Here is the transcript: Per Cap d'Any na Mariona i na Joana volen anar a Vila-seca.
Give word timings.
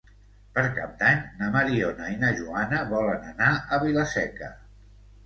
Per 0.53 0.61
Cap 0.77 0.93
d'Any 1.01 1.19
na 1.41 1.49
Mariona 1.55 2.07
i 2.13 2.15
na 2.23 2.31
Joana 2.39 2.79
volen 2.95 3.29
anar 3.33 3.51
a 3.55 3.81
Vila-seca. 3.85 4.49